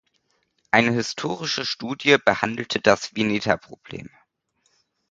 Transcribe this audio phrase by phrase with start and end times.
[0.71, 4.09] Eine historische Studie behandelte das Vineta-Problem.